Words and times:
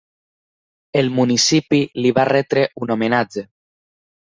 El 1.01 1.11
municipi 1.19 1.83
li 2.01 2.15
va 2.21 2.27
retre 2.33 2.67
un 2.87 2.99
homenatge. 2.99 3.49